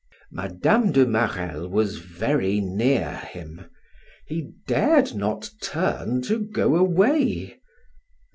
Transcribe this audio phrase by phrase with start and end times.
[0.31, 3.69] Madame de Marelle was very near him;
[4.25, 7.59] he dared not turn to go away.